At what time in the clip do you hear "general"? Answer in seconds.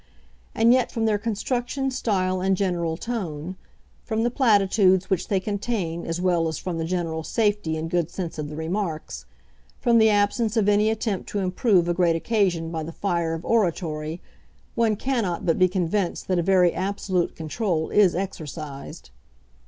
2.57-2.97, 6.85-7.21